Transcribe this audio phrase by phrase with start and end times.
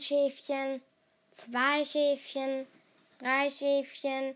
[0.00, 0.82] Schäfchen,
[1.30, 2.66] zwei Schäfchen,
[3.18, 4.34] drei Schäfchen,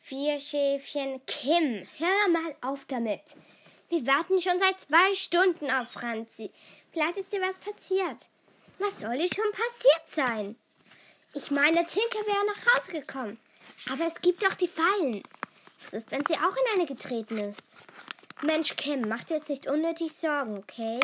[0.00, 1.20] vier Schäfchen.
[1.26, 3.22] Kim, hör mal auf damit.
[3.88, 6.50] Wir warten schon seit zwei Stunden auf Franzi.
[6.92, 8.28] Vielleicht ist dir was passiert.
[8.78, 10.56] Was soll dir schon passiert sein?
[11.34, 13.38] Ich meine, Tinker wäre nach Hause gekommen.
[13.90, 15.22] Aber es gibt doch die Fallen.
[15.82, 17.62] Was ist, wenn sie auch in eine getreten ist?
[18.42, 21.00] Mensch, Kim, mach dir jetzt nicht unnötig Sorgen, okay?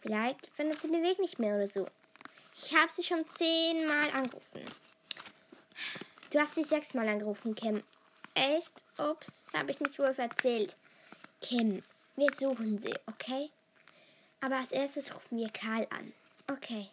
[0.00, 1.86] Vielleicht findet sie den Weg nicht mehr oder so.
[2.64, 4.64] Ich habe sie schon zehnmal angerufen.
[6.30, 7.82] Du hast sie sechsmal angerufen, Kim.
[8.34, 8.72] Echt?
[8.98, 10.76] Ups, habe ich nicht wohl erzählt.
[11.40, 11.82] Kim,
[12.16, 13.50] wir suchen sie, okay?
[14.40, 16.12] Aber als erstes rufen wir Karl an.
[16.50, 16.88] Okay.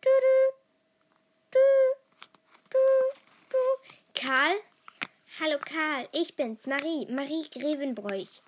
[0.00, 0.56] Du, du,
[1.52, 1.58] du,
[2.70, 2.78] du,
[3.50, 4.20] du.
[4.20, 4.56] Karl?
[5.40, 8.42] Hallo Karl, ich bin's, Marie, Marie Grevenbräuch.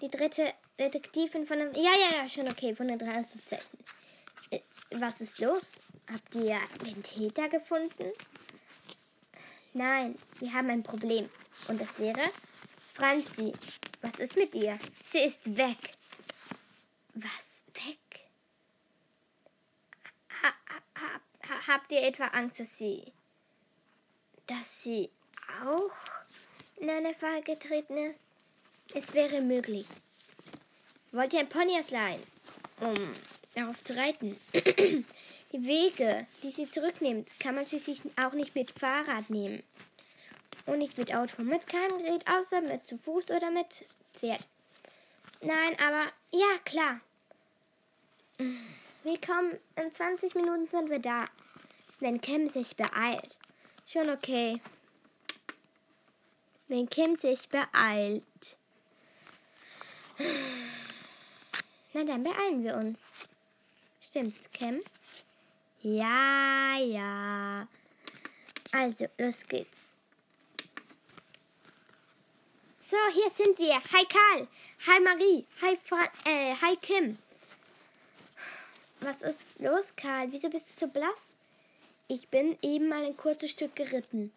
[0.00, 1.74] Die dritte Detektivin von den...
[1.74, 3.78] Ja, ja, ja, schon okay, von den drei Assoziaten.
[4.50, 4.60] Äh,
[4.92, 5.72] was ist los?
[6.10, 8.12] Habt ihr den Täter gefunden?
[9.74, 11.28] Nein, wir haben ein Problem.
[11.68, 12.30] Und das wäre
[12.94, 13.52] Franzi.
[14.00, 14.78] Was ist mit ihr?
[15.12, 15.92] Sie ist weg.
[17.14, 17.62] Was?
[17.74, 17.98] Weg?
[20.42, 23.12] Ha, ha, ha, habt ihr etwa Angst, dass sie...
[24.46, 25.10] dass sie
[25.62, 25.92] auch
[26.76, 28.22] in eine Falle getreten ist?
[28.94, 29.86] Es wäre möglich.
[31.12, 32.22] Wollt ihr ein Pony ausleihen,
[32.80, 32.94] um
[33.54, 34.38] darauf zu reiten?
[34.54, 35.04] die
[35.52, 39.62] Wege, die sie zurücknimmt, kann man schließlich auch nicht mit Fahrrad nehmen.
[40.66, 43.84] Und nicht mit Auto, mit keinem Gerät, außer mit zu Fuß oder mit
[44.14, 44.46] Pferd.
[45.40, 47.00] Nein, aber ja, klar.
[49.02, 51.24] Wir kommen, in 20 Minuten sind wir da.
[51.98, 53.38] Wenn Kim sich beeilt.
[53.86, 54.60] Schon okay.
[56.68, 58.22] Wenn Kim sich beeilt.
[61.92, 63.00] Na dann beeilen wir uns.
[64.00, 64.82] Stimmt's, Kim?
[65.82, 67.66] Ja, ja.
[68.72, 69.96] Also, los geht's.
[72.78, 73.74] So, hier sind wir.
[73.74, 74.48] Hi Karl.
[74.86, 75.46] Hi Marie.
[75.62, 77.18] Hi, Fra äh, hi Kim.
[79.00, 80.30] Was ist los, Karl?
[80.30, 81.20] Wieso bist du so blass?
[82.08, 84.32] Ich bin eben mal ein kurzes Stück geritten.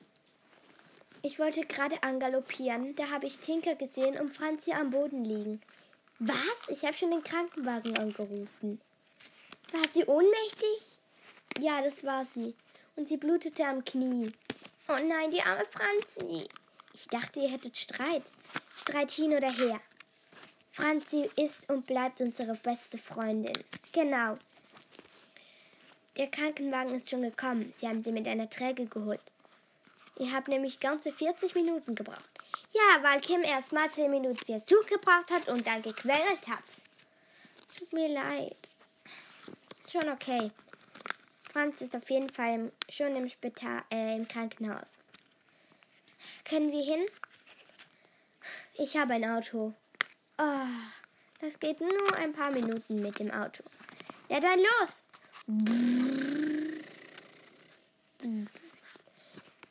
[1.22, 2.96] Ich wollte gerade angaloppieren.
[2.96, 5.62] Da habe ich Tinker gesehen und Franzi am Boden liegen.
[6.26, 6.70] Was?
[6.70, 8.80] Ich habe schon den Krankenwagen angerufen.
[9.74, 10.98] War sie ohnmächtig?
[11.60, 12.56] Ja, das war sie.
[12.96, 14.32] Und sie blutete am Knie.
[14.88, 16.48] Oh nein, die arme Franzi.
[16.94, 18.24] Ich dachte, ihr hättet Streit.
[18.74, 19.82] Streit hin oder her.
[20.72, 23.62] Franzi ist und bleibt unsere beste Freundin.
[23.92, 24.38] Genau.
[26.16, 27.74] Der Krankenwagen ist schon gekommen.
[27.76, 29.20] Sie haben sie mit einer Träge geholt.
[30.20, 32.33] Ihr habt nämlich ganze 40 Minuten gebraucht.
[32.72, 36.64] Ja, weil Kim erst mal 10 Minuten für Such gebraucht hat und dann gequengelt hat.
[37.78, 38.58] Tut mir leid.
[39.92, 40.52] Schon okay.
[41.52, 45.04] Franz ist auf jeden Fall schon im Spital, äh, im Krankenhaus.
[46.46, 47.06] Können wir hin?
[48.76, 49.74] Ich habe ein Auto.
[50.40, 50.68] Oh,
[51.42, 53.64] das geht nur ein paar Minuten mit dem Auto.
[54.30, 55.04] Ja, dann los.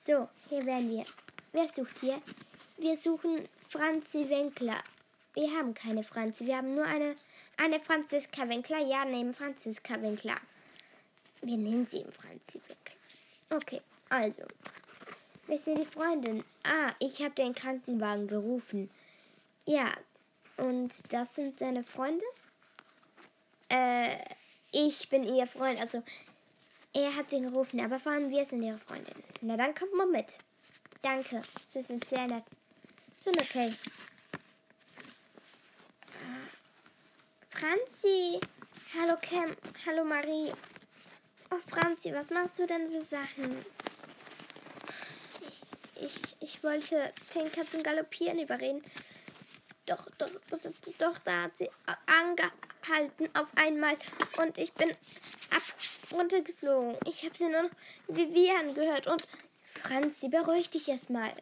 [0.07, 1.05] So, hier werden wir.
[1.53, 2.23] Wer sucht hier?
[2.83, 4.83] Wir suchen Franzi Winkler.
[5.35, 7.15] Wir haben keine Franzi, wir haben nur eine,
[7.57, 8.79] eine Franziska Winkler.
[8.81, 10.35] Ja, nehmen Franziska Winkler.
[11.43, 12.97] Wir nennen sie Franzi Winkler.
[13.51, 14.43] Okay, also.
[15.47, 16.43] Wer sind die Freundin?
[16.65, 18.91] Ah, ich habe den Krankenwagen gerufen.
[19.65, 19.93] Ja,
[20.57, 22.25] und das sind seine Freunde?
[23.69, 24.09] Äh,
[24.73, 25.81] ich bin ihr Freund.
[25.81, 26.03] Also,
[26.93, 29.23] er hat sie gerufen, aber vor allem wir sind ihre Freundin.
[29.41, 30.37] Na, dann kommt mal mit.
[31.01, 32.43] Danke, Sie sind sehr nett.
[33.23, 33.73] Sind okay.
[37.51, 38.41] Franzi.
[38.99, 39.57] Hallo Cam.
[39.87, 40.53] Hallo Marie.
[41.53, 43.65] Oh Franzi, was machst du denn für Sachen?
[45.41, 48.83] Ich, ich, ich wollte Tinker zum Galoppieren überreden.
[49.87, 51.71] Doch, doch, doch, doch, doch, da hat sie
[52.07, 53.99] angehalten auf einmal
[54.39, 55.63] und ich bin ab
[56.13, 56.97] runtergeflogen.
[57.07, 57.71] Ich habe sie nur noch
[58.09, 59.25] Vivian gehört und
[59.81, 61.33] Franzi, beruhig dich erstmal.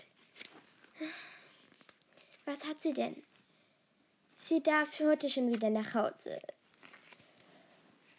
[2.51, 3.23] Was hat sie denn?
[4.37, 6.41] Sie darf heute schon wieder nach Hause.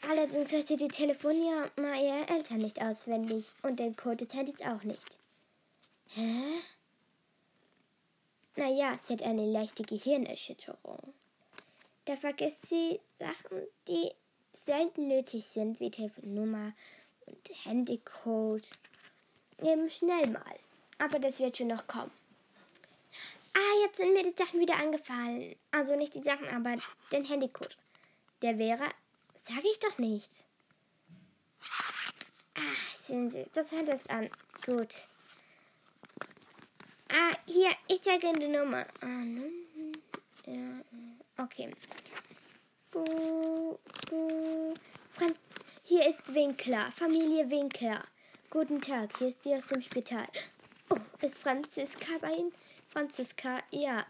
[0.10, 4.84] Allerdings weiß sie die Telefonnummer ihrer Eltern nicht auswendig und den Code des Handys auch
[4.84, 5.18] nicht.
[6.16, 6.62] Hä?
[8.56, 11.14] Naja, sie hat eine leichte Gehirnerschütterung.
[12.06, 14.12] Da vergisst sie Sachen, die
[14.54, 16.72] selten nötig sind, wie Telefonnummer
[17.26, 18.70] und Handycode.
[19.62, 20.56] Eben schnell mal.
[21.00, 22.21] Aber das wird schon noch kommen.
[23.54, 25.56] Ah, jetzt sind mir die Sachen wieder angefallen.
[25.72, 26.78] Also nicht die Sachen, aber
[27.12, 27.78] den Handycode.
[28.42, 28.86] Der wäre
[29.48, 30.46] sage ich doch nicht.
[32.56, 32.62] Ah,
[33.06, 34.30] sehen Sie, das hört es an.
[34.66, 35.08] Gut.
[37.10, 38.86] Ah, hier, ich zeige Ihnen die Nummer.
[39.02, 39.52] Ah, ne?
[40.46, 41.72] Ja, okay.
[42.92, 43.78] Bu,
[44.10, 44.74] bu.
[45.12, 45.38] Franz,
[45.84, 48.04] hier ist Winkler, Familie Winkler.
[48.50, 50.28] Guten Tag, hier ist sie aus dem Spital.
[50.90, 52.54] Oh, ist Franziska bei Ihnen?
[52.92, 54.06] Franziska, ja.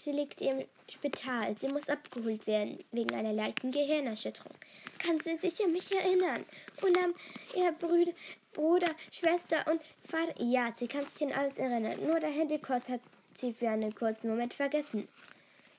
[0.00, 1.56] Sie liegt im Spital.
[1.56, 4.52] Sie muss abgeholt werden wegen einer leichten Gehirnerschütterung.
[4.98, 6.44] Kann sie sich an mich erinnern?
[6.82, 7.14] Und an
[7.54, 8.12] ihr Brüder,
[8.52, 10.34] Bruder, Schwester und Vater?
[10.42, 12.04] Ja, sie kann sich an alles erinnern.
[12.04, 13.00] Nur der Handykot hat
[13.34, 15.08] sie für einen kurzen Moment vergessen.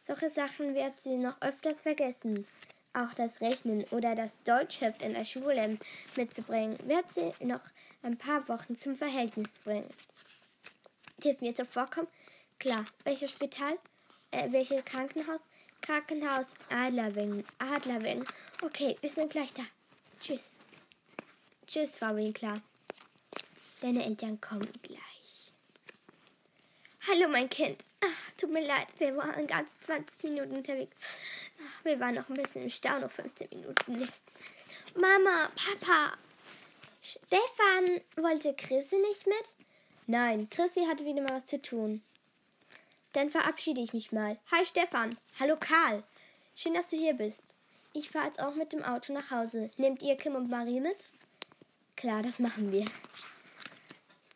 [0.01, 2.47] Solche Sachen wird sie noch öfters vergessen.
[2.93, 5.77] Auch das Rechnen oder das Deutschheft in der Schule
[6.15, 7.61] mitzubringen, wird sie noch
[8.03, 9.89] ein paar Wochen zum Verhältnis bringen.
[11.23, 12.07] Dürfen wir zuvor kommen?
[12.59, 12.85] Klar.
[13.03, 13.77] Welches Spital?
[14.31, 15.41] Äh, welches Krankenhaus?
[15.81, 17.45] Krankenhaus Adlerwing.
[17.59, 18.25] Adlerwing.
[18.61, 19.63] Okay, wir sind gleich da.
[20.19, 20.51] Tschüss.
[21.67, 22.61] Tschüss, Frau Winkler.
[23.81, 24.99] Deine Eltern kommen gleich.
[27.07, 27.83] Hallo, mein Kind.
[28.01, 30.95] Ach, tut mir leid, wir waren ganz 20 Minuten unterwegs.
[31.59, 34.23] Ach, wir waren noch ein bisschen im Stau, noch 15 Minuten Mist.
[34.95, 36.17] Mama, Papa.
[37.03, 39.55] Stefan, wollte Chrissy nicht mit?
[40.07, 42.03] Nein, Chrissy hatte wieder mal was zu tun.
[43.13, 44.37] Dann verabschiede ich mich mal.
[44.51, 45.17] Hi Stefan.
[45.39, 46.03] Hallo Karl.
[46.55, 47.57] Schön, dass du hier bist.
[47.93, 49.71] Ich fahre jetzt auch mit dem Auto nach Hause.
[49.77, 51.11] Nehmt ihr Kim und Marie mit?
[51.95, 52.85] Klar, das machen wir.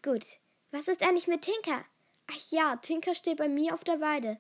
[0.02, 0.26] Gut.
[0.72, 1.86] Was ist eigentlich mit Tinker?
[2.32, 4.40] Ach ja, Tinker steht bei mir auf der Weide.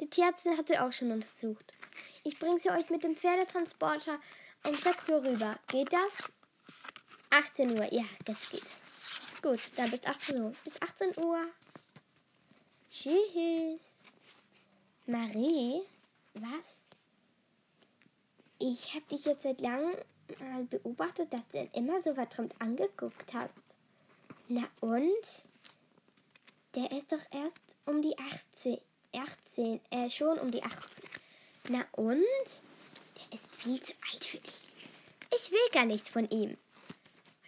[0.00, 1.72] Die Tierärztin hat sie auch schon untersucht.
[2.22, 4.20] Ich bringe sie euch mit dem Pferdetransporter
[4.64, 5.58] um 6 Uhr rüber.
[5.66, 6.30] Geht das?
[7.30, 8.87] 18 Uhr, ja, das geht.
[9.42, 10.52] Gut, dann bis 18 Uhr.
[10.64, 11.46] Bis 18 Uhr.
[12.90, 13.80] Tschüss.
[15.06, 15.82] Marie,
[16.34, 16.80] was?
[18.58, 19.94] Ich habe dich jetzt seit langem
[20.40, 23.62] mal beobachtet, dass du immer so verträumt angeguckt hast.
[24.48, 25.24] Na und?
[26.74, 27.56] Der ist doch erst
[27.86, 28.78] um die 18.
[29.12, 31.04] 18, äh, schon um die 18.
[31.68, 32.24] Na und?
[33.16, 34.68] Der ist viel zu alt für dich.
[35.34, 36.56] Ich will gar nichts von ihm.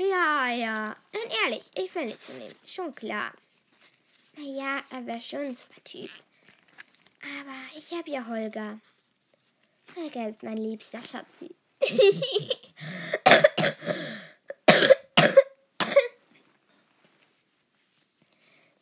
[0.01, 0.97] Ja, ja.
[1.13, 2.55] Nein, ehrlich, ich will nichts von ihm.
[2.65, 3.33] Schon klar.
[4.35, 6.11] Naja, er wäre schon ein super Typ.
[7.23, 8.81] Aber ich habe ja Holger.
[9.95, 11.55] Holger ist mein liebster Schatzi.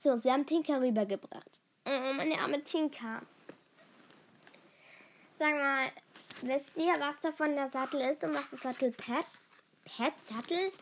[0.00, 1.58] So, sie haben Tinka rübergebracht.
[1.84, 3.20] Oh, meine arme Tinka.
[5.36, 5.90] Sag mal,
[6.42, 9.26] wisst ihr, was davon der Sattel ist und was das Sattelpad?
[9.84, 10.12] Pad?
[10.24, 10.72] Sattel?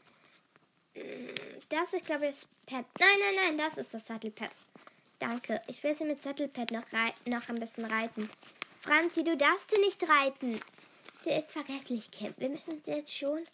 [1.69, 2.85] Das ist, glaube ich, das Pad.
[2.99, 4.51] Nein, nein, nein, das ist das Sattelpad.
[5.19, 5.61] Danke.
[5.67, 6.85] Ich will sie mit Sattelpad noch,
[7.27, 8.31] noch ein bisschen reiten.
[8.81, 10.61] Franzi, du darfst sie nicht reiten.
[11.23, 12.35] Sie ist vergesslich, Kim.
[12.37, 13.47] Wir müssen sie jetzt schon.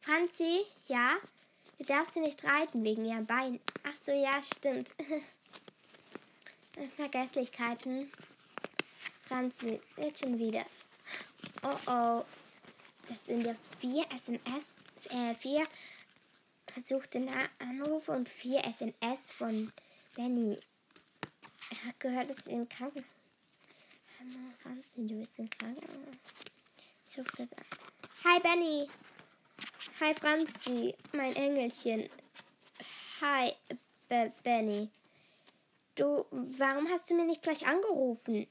[0.00, 1.16] Franzi, ja?
[1.78, 3.60] Du darfst sie nicht reiten wegen ihrem Bein.
[3.84, 4.90] Ach so, ja, stimmt.
[6.96, 8.10] Vergesslichkeiten.
[9.26, 10.64] Franzi, wird schon wieder.
[11.62, 12.24] Oh oh.
[13.08, 14.64] Das sind ja vier SMS,
[15.10, 15.64] äh, vier
[16.74, 17.24] versuchte
[17.60, 19.72] Anrufe und vier SMS von
[20.16, 20.58] Benny.
[21.70, 23.04] Er hat gehört, dass sie im Kranken.
[24.60, 26.16] Franzi, du bist im Krankenhaus.
[27.08, 27.64] Ich rufe das an.
[28.24, 28.88] Hi, Benny.
[30.00, 32.08] Hi Franzi, mein Engelchen.
[33.20, 33.52] Hi
[34.08, 34.88] B Benny.
[35.94, 38.48] Du, warum hast du mir nicht gleich angerufen?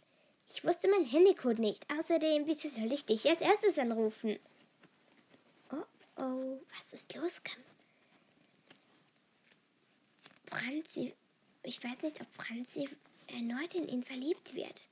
[0.48, 1.86] Ich wusste mein Handycode nicht.
[1.92, 4.40] Außerdem, wieso soll ich dich als erstes anrufen?
[5.72, 5.84] Oh
[6.18, 7.73] oh, was ist los, Kampf?
[10.54, 11.14] Franzi,
[11.64, 12.88] ich weiß nicht, ob Franzi
[13.28, 14.88] erneut in ihn verliebt wird.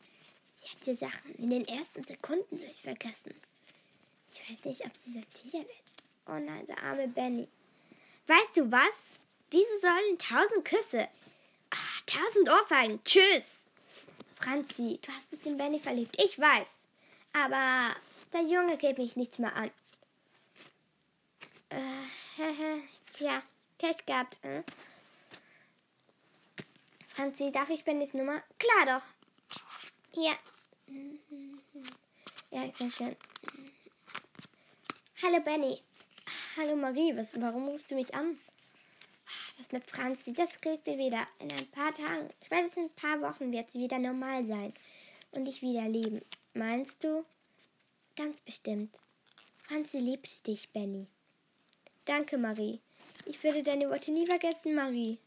[0.55, 3.35] Sie hat die Sachen in den ersten Sekunden vergessen.
[4.33, 5.77] Ich weiß nicht, ob sie das wieder wird.
[6.27, 7.47] Oh nein, der arme Benny.
[8.27, 9.19] Weißt du was?
[9.51, 11.07] Diese sollen tausend Küsse.
[11.69, 13.03] Ach, tausend Ohrfeigen.
[13.03, 13.69] Tschüss.
[14.35, 16.19] Franzi, du hast es in Benny verliebt.
[16.23, 16.77] Ich weiß.
[17.33, 17.95] Aber
[18.33, 19.71] der Junge geht mich nichts mehr an.
[21.69, 21.81] Äh,
[23.13, 23.43] tja,
[23.77, 24.39] Pech gehabt.
[24.43, 24.63] Äh?
[27.13, 28.41] Franzi, darf ich Bennys Nummer?
[28.57, 29.59] Klar doch.
[30.13, 30.33] Hier.
[32.51, 33.15] Ja, ganz schön.
[35.21, 35.81] Hallo Benny.
[36.55, 38.39] Hallo Marie, was, warum rufst du mich an?
[39.57, 41.27] Das mit Franzi, das kriegt sie wieder.
[41.39, 44.73] In ein paar Tagen, spätestens in ein paar Wochen wird sie wieder normal sein
[45.31, 46.21] und dich wieder lieben.
[46.53, 47.25] Meinst du?
[48.15, 48.97] Ganz bestimmt.
[49.57, 51.07] Franzi liebt dich, Benny.
[52.05, 52.79] Danke, Marie.
[53.25, 55.19] Ich würde deine Worte nie vergessen, Marie.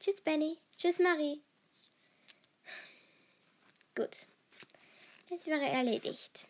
[0.00, 0.56] Tschüss, Benny.
[0.78, 1.42] Tschüss, Marie.
[3.96, 4.28] Gut.
[5.28, 6.46] Es wäre erledigt.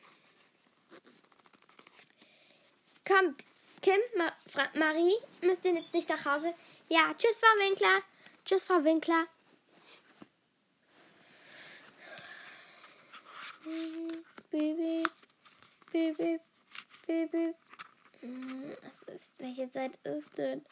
[3.06, 3.46] Kommt,
[3.80, 6.54] Kim, Ma Fra Marie, müsst ihr jetzt nicht nach Hause?
[6.90, 8.02] Ja, tschüss, Frau Winkler.
[8.44, 9.26] Tschüss, Frau Winkler.
[14.50, 15.04] Baby,
[15.90, 16.40] Baby,
[17.06, 17.54] Baby.
[18.82, 20.66] Was ist, welche Zeit ist denn?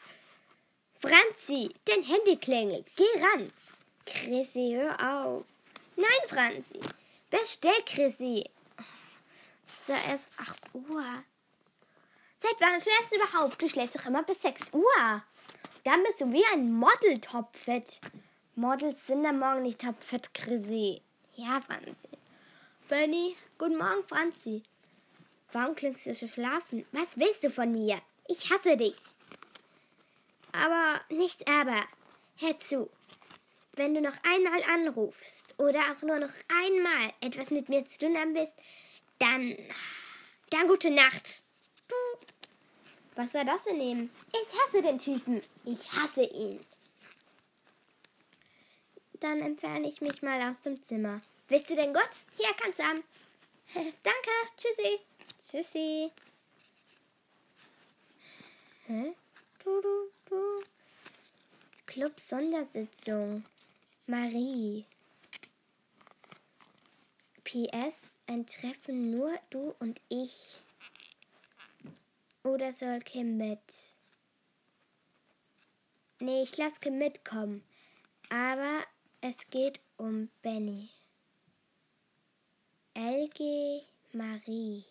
[0.99, 2.87] Franzi, dein Handy klingelt.
[2.95, 3.51] Geh ran.
[4.05, 5.45] Chrissy, hör auf.
[5.95, 6.79] Nein, Franzi.
[7.29, 8.45] Bestell, Chrissy.
[9.67, 11.03] Ist da erst 8 Uhr.
[12.39, 13.61] Seit wann schläfst du überhaupt?
[13.61, 15.23] Du schläfst doch immer bis 6 Uhr.
[15.83, 17.99] Dann bist du wie ein Model topfit.
[18.55, 21.01] Models sind am Morgen nicht topfit, Chrissy.
[21.35, 22.09] Ja, Franzi.
[22.89, 24.63] Benny, guten Morgen, Franzi.
[25.51, 26.85] Warum klingst du so schlafen?
[26.91, 27.99] Was willst du von mir?
[28.27, 28.97] Ich hasse dich.
[30.57, 31.85] Aber nicht aber.
[32.37, 32.89] Hör zu.
[33.73, 38.17] Wenn du noch einmal anrufst oder auch nur noch einmal etwas mit mir zu tun
[38.17, 38.55] haben willst,
[39.19, 39.55] dann.
[40.49, 41.43] Dann gute Nacht.
[43.15, 44.11] Was war das denn eben?
[44.31, 45.41] Ich hasse den Typen.
[45.65, 46.65] Ich hasse ihn.
[49.19, 51.21] Dann entferne ich mich mal aus dem Zimmer.
[51.47, 52.11] Willst du denn Gott?
[52.37, 53.03] Hier kannst du haben.
[53.73, 54.31] Danke.
[54.55, 54.99] Tschüssi.
[55.49, 56.11] Tschüssi.
[58.87, 59.13] Hä?
[59.63, 60.16] Du, du.
[61.85, 63.43] Club Sondersitzung.
[64.05, 64.85] Marie.
[67.43, 70.61] PS, ein Treffen nur du und ich.
[72.43, 73.59] Oder soll Kim mit?
[76.19, 77.63] Nee, ich lasse Kim mitkommen.
[78.29, 78.83] Aber
[79.21, 80.89] es geht um Benny.
[82.93, 83.81] LG
[84.13, 84.83] Marie.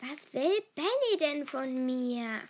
[0.00, 2.42] Was will Benny denn von mir?